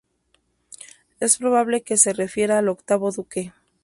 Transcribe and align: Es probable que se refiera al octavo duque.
Es 1.19 1.37
probable 1.37 1.83
que 1.83 1.95
se 1.95 2.11
refiera 2.11 2.57
al 2.57 2.69
octavo 2.69 3.11
duque. 3.11 3.53